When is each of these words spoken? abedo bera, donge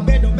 abedo 0.00 0.30
bera, 0.30 0.30
donge 0.30 0.39